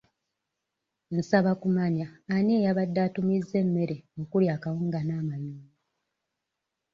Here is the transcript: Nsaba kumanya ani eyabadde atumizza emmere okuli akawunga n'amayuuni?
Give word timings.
Nsaba 1.17 1.51
kumanya 1.61 2.07
ani 2.35 2.51
eyabadde 2.59 2.99
atumizza 3.07 3.55
emmere 3.63 3.95
okuli 4.21 4.45
akawunga 4.55 4.99
n'amayuuni? 5.03 5.69